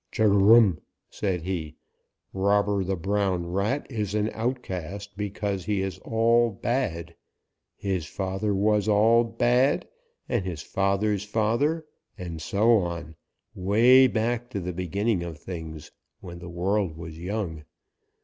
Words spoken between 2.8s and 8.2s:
the Brown Rat is an outcast because he is all bad. His